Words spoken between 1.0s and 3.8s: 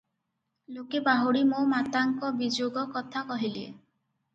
ବାହୁଡ଼ି ମୋ ମାତାଙ୍କ ବିଯୋଗ କଥା କହିଲେ।